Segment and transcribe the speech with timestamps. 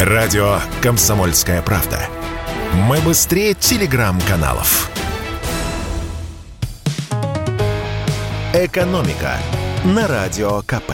[0.00, 1.98] Радио «Комсомольская правда».
[2.74, 4.90] Мы быстрее телеграм-каналов.
[8.52, 9.38] «Экономика»
[9.86, 10.92] на Радио КП.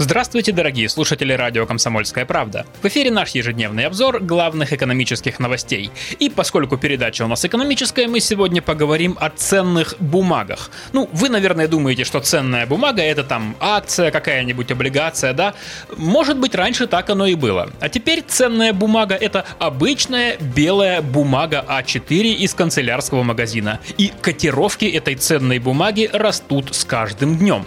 [0.00, 2.64] Здравствуйте, дорогие слушатели радио «Комсомольская правда».
[2.82, 5.90] В эфире наш ежедневный обзор главных экономических новостей.
[6.20, 10.70] И поскольку передача у нас экономическая, мы сегодня поговорим о ценных бумагах.
[10.92, 15.54] Ну, вы, наверное, думаете, что ценная бумага– это там акция, какая-нибудь облигация, да?
[15.96, 17.68] Может быть, раньше так оно и было.
[17.80, 23.80] А теперь ценная бумага– это обычная белая бумага А4 из канцелярского магазина.
[23.96, 27.66] И котировки этой ценной бумаги растут с каждым днем.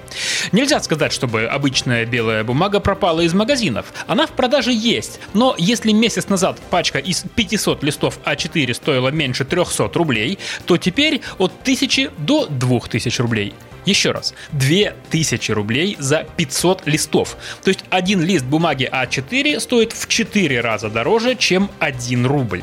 [0.53, 3.87] Нельзя сказать, чтобы обычная белая белая бумага пропала из магазинов.
[4.05, 9.43] Она в продаже есть, но если месяц назад пачка из 500 листов А4 стоила меньше
[9.43, 13.53] 300 рублей, то теперь от 1000 до 2000 рублей.
[13.85, 17.37] Еще раз, 2000 рублей за 500 листов.
[17.63, 22.61] То есть один лист бумаги А4 стоит в 4 раза дороже, чем 1 рубль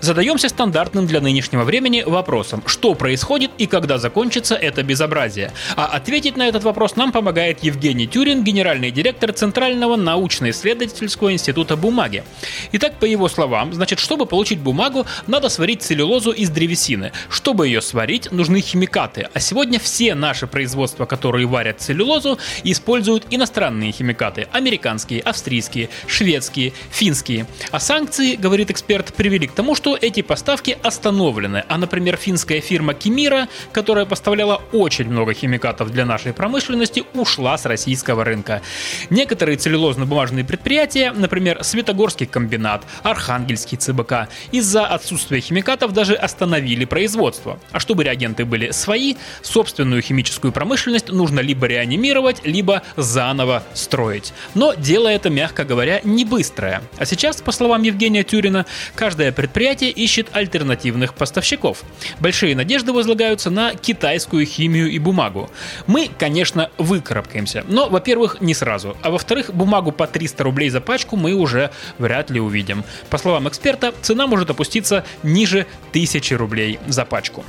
[0.00, 5.52] задаемся стандартным для нынешнего времени вопросом, что происходит и когда закончится это безобразие.
[5.76, 12.24] А ответить на этот вопрос нам помогает Евгений Тюрин, генеральный директор Центрального научно-исследовательского института бумаги.
[12.72, 17.12] Итак, по его словам, значит, чтобы получить бумагу, надо сварить целлюлозу из древесины.
[17.28, 19.28] Чтобы ее сварить, нужны химикаты.
[19.32, 24.48] А сегодня все наши производства, которые варят целлюлозу, используют иностранные химикаты.
[24.52, 27.46] Американские, австрийские, шведские, финские.
[27.70, 32.60] А санкции, говорит эксперт, привели к тому, что что эти поставки остановлены, а, например, финская
[32.60, 38.62] фирма Кимира, которая поставляла очень много химикатов для нашей промышленности, ушла с российского рынка.
[39.10, 47.58] Некоторые целлюлозно-бумажные предприятия, например, Светогорский комбинат, Архангельский ЦБК, из-за отсутствия химикатов даже остановили производство.
[47.72, 54.32] А чтобы реагенты были свои, собственную химическую промышленность нужно либо реанимировать, либо заново строить.
[54.54, 56.80] Но дело это, мягко говоря, не быстрое.
[56.96, 61.82] А сейчас, по словам Евгения Тюрина, каждое предприятие предприятие ищет альтернативных поставщиков.
[62.20, 65.50] Большие надежды возлагаются на китайскую химию и бумагу.
[65.86, 71.16] Мы, конечно, выкарабкаемся, но, во-первых, не сразу, а во-вторых, бумагу по 300 рублей за пачку
[71.16, 72.84] мы уже вряд ли увидим.
[73.08, 77.44] По словам эксперта, цена может опуститься ниже 1000 рублей за пачку.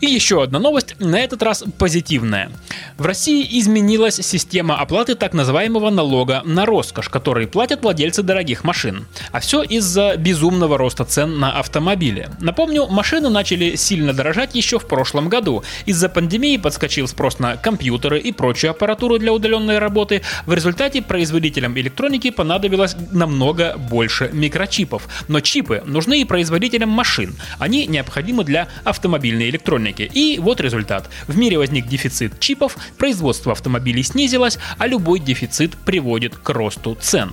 [0.00, 2.52] И еще одна новость, на этот раз позитивная.
[2.98, 9.06] В России изменилась система оплаты так называемого налога на роскошь, который платят владельцы дорогих машин.
[9.30, 12.28] А все из-за безумного роста цен на автомобили.
[12.40, 15.62] Напомню, машины начали сильно дорожать еще в прошлом году.
[15.86, 20.22] Из-за пандемии подскочил спрос на компьютеры и прочую аппаратуру для удаленной работы.
[20.44, 25.06] В результате производителям электроники понадобилось намного больше микрочипов.
[25.28, 27.36] Но чипы нужны и производителям машин.
[27.60, 30.10] Они необходимы для автомобильной электроники.
[30.12, 31.08] И вот результат.
[31.28, 37.32] В мире возник дефицит чипов, производство автомобилей снизилось, а любой дефицит приводит к росту цен.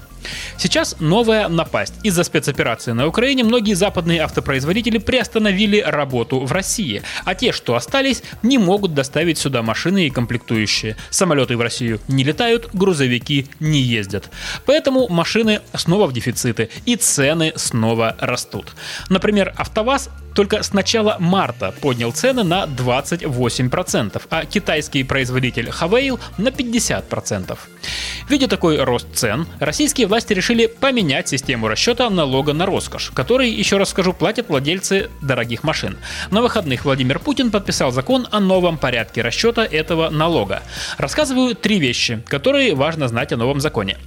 [0.58, 1.94] Сейчас новая напасть.
[2.04, 8.24] Из-за спецоперации на Украине многие западные автопроизводители приостановили работу в России, а те, что остались,
[8.44, 10.98] не могут доставить сюда машины и комплектующие.
[11.10, 14.30] Самолеты в Россию не летают, грузовики не ездят.
[14.66, 18.76] Поэтому машины снова в дефициты и цены снова растут.
[19.10, 26.50] Например, АвтоВАЗ только с начала марта поднял цены на 28%, а китайский производитель Havail на
[26.50, 27.57] 50%.
[28.29, 33.78] Видя такой рост цен, российские власти решили поменять систему расчета налога на роскошь, который, еще
[33.78, 35.97] раз скажу, платят владельцы дорогих машин.
[36.31, 40.63] На выходных Владимир Путин подписал закон о новом порядке расчета этого налога.
[40.97, 43.97] Рассказываю три вещи, которые важно знать о новом законе.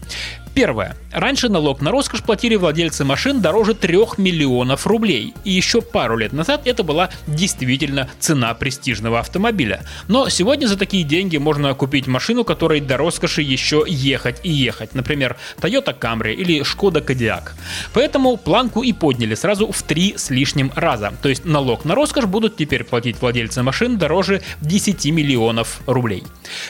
[0.58, 0.96] Первое.
[1.12, 5.32] Раньше налог на роскошь платили владельцы машин дороже 3 миллионов рублей.
[5.44, 9.84] И еще пару лет назад это была действительно цена престижного автомобиля.
[10.08, 14.96] Но сегодня за такие деньги можно купить машину, которой до роскоши еще ехать и ехать.
[14.96, 17.52] Например, Toyota Camry или Skoda Kodiaq.
[17.94, 21.12] Поэтому планку и подняли сразу в три с лишним раза.
[21.22, 26.24] То есть налог на роскошь будут теперь платить владельцы машин дороже 10 миллионов рублей.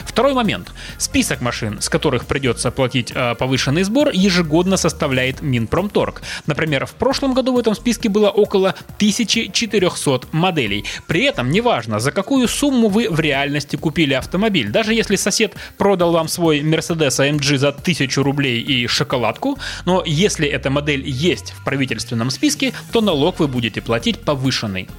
[0.05, 0.71] Второй момент.
[0.99, 6.21] Список машин, с которых придется платить э, повышенный Ежегодный сбор ежегодно составляет Минпромторг.
[6.47, 10.85] Например, в прошлом году в этом списке было около 1400 моделей.
[11.07, 14.69] При этом неважно, за какую сумму вы в реальности купили автомобиль.
[14.69, 20.47] Даже если сосед продал вам свой Mercedes AMG за 1000 рублей и шоколадку, но если
[20.47, 24.89] эта модель есть в правительственном списке, то налог вы будете платить повышенный.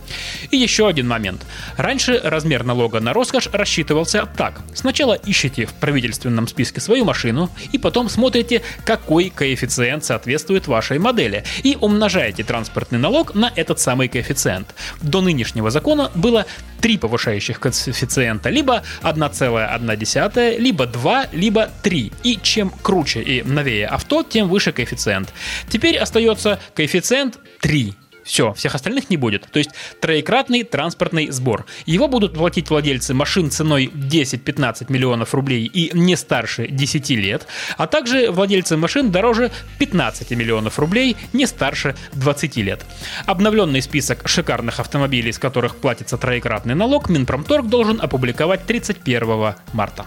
[0.51, 1.45] И еще один момент.
[1.77, 4.61] Раньше размер налога на роскошь рассчитывался так.
[4.75, 11.45] Сначала ищите в правительственном списке свою машину и потом смотрите, какой коэффициент соответствует вашей модели,
[11.63, 14.75] и умножаете транспортный налог на этот самый коэффициент.
[15.01, 16.47] До нынешнего закона было
[16.81, 22.13] три повышающих коэффициента, либо 1,1, либо 2, либо 3.
[22.23, 25.33] И чем круче и новее авто, тем выше коэффициент.
[25.69, 27.95] Теперь остается коэффициент 3.
[28.25, 29.47] Все, всех остальных не будет.
[29.51, 29.71] То есть
[30.01, 31.67] троекратный транспортный сбор.
[31.87, 37.47] Его будут платить владельцы машин ценой 10-15 миллионов рублей и не старше 10 лет,
[37.77, 42.85] а также владельцы машин дороже 15 миллионов рублей, не старше 20 лет.
[43.27, 50.07] Обновленный список шикарных автомобилей, с которых платится троекратный налог, Минпромторг должен опубликовать 31 марта.